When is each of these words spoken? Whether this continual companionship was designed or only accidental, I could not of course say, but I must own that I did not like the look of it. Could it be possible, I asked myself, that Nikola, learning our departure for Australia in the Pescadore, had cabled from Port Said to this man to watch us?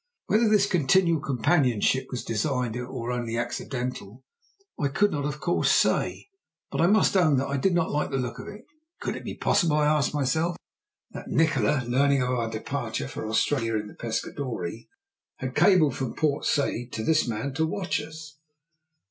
Whether 0.25 0.49
this 0.49 0.65
continual 0.65 1.21
companionship 1.21 2.07
was 2.09 2.23
designed 2.23 2.75
or 2.75 3.11
only 3.11 3.37
accidental, 3.37 4.23
I 4.79 4.87
could 4.87 5.11
not 5.11 5.25
of 5.25 5.39
course 5.39 5.69
say, 5.69 6.29
but 6.71 6.81
I 6.81 6.87
must 6.87 7.15
own 7.15 7.37
that 7.37 7.45
I 7.45 7.57
did 7.57 7.75
not 7.75 7.91
like 7.91 8.09
the 8.09 8.17
look 8.17 8.39
of 8.39 8.47
it. 8.47 8.65
Could 8.99 9.15
it 9.15 9.23
be 9.23 9.35
possible, 9.35 9.75
I 9.77 9.85
asked 9.85 10.15
myself, 10.15 10.57
that 11.11 11.27
Nikola, 11.29 11.83
learning 11.87 12.23
our 12.23 12.49
departure 12.49 13.07
for 13.07 13.29
Australia 13.29 13.75
in 13.75 13.85
the 13.85 13.93
Pescadore, 13.93 14.87
had 15.35 15.53
cabled 15.53 15.95
from 15.95 16.15
Port 16.15 16.45
Said 16.45 16.91
to 16.93 17.03
this 17.03 17.27
man 17.27 17.53
to 17.53 17.67
watch 17.67 18.01
us? 18.01 18.39